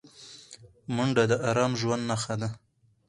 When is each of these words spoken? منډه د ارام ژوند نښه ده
منډه 0.95 1.23
د 1.31 1.33
ارام 1.49 1.71
ژوند 1.81 2.03
نښه 2.09 2.35
ده 2.41 2.49